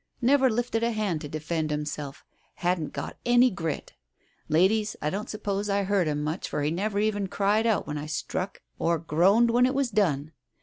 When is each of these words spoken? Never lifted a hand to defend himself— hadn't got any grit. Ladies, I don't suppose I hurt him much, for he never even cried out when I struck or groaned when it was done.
Never 0.23 0.49
lifted 0.49 0.81
a 0.81 0.89
hand 0.93 1.21
to 1.21 1.29
defend 1.29 1.69
himself— 1.69 2.25
hadn't 2.65 2.91
got 2.91 3.17
any 3.23 3.51
grit. 3.51 3.93
Ladies, 4.49 4.95
I 4.99 5.11
don't 5.11 5.29
suppose 5.29 5.69
I 5.69 5.83
hurt 5.83 6.07
him 6.07 6.23
much, 6.23 6.49
for 6.49 6.63
he 6.63 6.71
never 6.71 6.97
even 6.97 7.27
cried 7.27 7.67
out 7.67 7.85
when 7.85 7.99
I 7.99 8.07
struck 8.07 8.63
or 8.79 8.97
groaned 8.97 9.51
when 9.51 9.67
it 9.67 9.75
was 9.75 9.91
done. 9.91 10.31